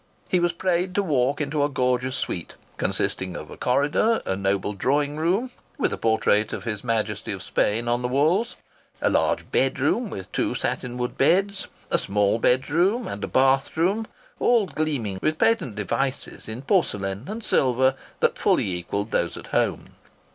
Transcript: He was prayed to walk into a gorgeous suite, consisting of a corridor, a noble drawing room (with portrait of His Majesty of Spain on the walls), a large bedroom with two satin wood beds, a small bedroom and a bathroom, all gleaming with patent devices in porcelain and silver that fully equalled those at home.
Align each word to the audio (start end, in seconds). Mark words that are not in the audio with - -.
He 0.29 0.39
was 0.39 0.51
prayed 0.51 0.95
to 0.95 1.03
walk 1.03 1.39
into 1.39 1.63
a 1.63 1.69
gorgeous 1.69 2.15
suite, 2.15 2.55
consisting 2.77 3.35
of 3.35 3.51
a 3.51 3.55
corridor, 3.57 4.19
a 4.25 4.35
noble 4.35 4.73
drawing 4.73 5.15
room 5.17 5.51
(with 5.77 6.01
portrait 6.01 6.51
of 6.53 6.63
His 6.63 6.83
Majesty 6.83 7.31
of 7.31 7.43
Spain 7.43 7.87
on 7.87 8.01
the 8.01 8.07
walls), 8.07 8.55
a 8.99 9.11
large 9.11 9.51
bedroom 9.51 10.09
with 10.09 10.31
two 10.31 10.55
satin 10.55 10.97
wood 10.97 11.19
beds, 11.19 11.67
a 11.91 11.99
small 11.99 12.39
bedroom 12.39 13.07
and 13.07 13.23
a 13.23 13.27
bathroom, 13.27 14.07
all 14.39 14.65
gleaming 14.65 15.19
with 15.21 15.37
patent 15.37 15.75
devices 15.75 16.49
in 16.49 16.63
porcelain 16.63 17.25
and 17.27 17.43
silver 17.43 17.93
that 18.21 18.39
fully 18.39 18.73
equalled 18.73 19.11
those 19.11 19.37
at 19.37 19.45
home. 19.53 19.89